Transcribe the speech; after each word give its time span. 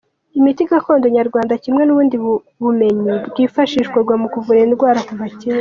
Imiti 0.39 0.61
gakondo 0.71 1.05
nyarwanda 1.15 1.53
kimwe 1.63 1.83
n’ubundi 1.85 2.15
bumenyi 2.63 3.11
bwifashishwaga 3.29 4.13
mu 4.21 4.27
kuvura 4.33 4.59
indwara 4.65 4.99
kuva 5.07 5.25
kera. 5.39 5.49